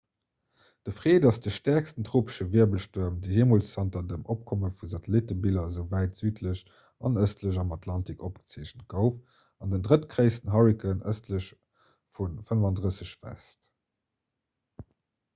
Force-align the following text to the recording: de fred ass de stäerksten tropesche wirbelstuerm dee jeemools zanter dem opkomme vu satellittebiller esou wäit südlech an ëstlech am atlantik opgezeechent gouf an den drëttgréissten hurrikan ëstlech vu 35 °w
de 0.87 0.91
fred 0.99 1.25
ass 1.29 1.39
de 1.45 1.51
stäerksten 1.57 2.05
tropesche 2.07 2.45
wirbelstuerm 2.55 3.19
dee 3.25 3.35
jeemools 3.35 3.67
zanter 3.73 4.01
dem 4.13 4.23
opkomme 4.35 4.71
vu 4.79 4.89
satellittebiller 4.93 5.67
esou 5.73 5.85
wäit 5.91 6.23
südlech 6.23 6.63
an 7.09 7.21
ëstlech 7.25 7.59
am 7.65 7.75
atlantik 7.77 8.25
opgezeechent 8.29 8.87
gouf 8.95 9.21
an 9.67 9.77
den 9.77 9.85
drëttgréissten 9.89 10.53
hurrikan 10.57 11.05
ëstlech 11.15 11.51
vu 12.17 12.29
35 12.55 13.15
°w 13.27 13.49